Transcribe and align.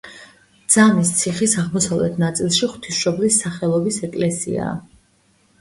ძამის 0.75 1.11
ციხის 1.19 1.53
აღმოსავლეთ 1.63 2.17
ნაწილში 2.23 2.71
ღვთისმშობლის 2.73 3.39
სახელობის 3.47 4.03
ეკლესიაა. 4.09 4.77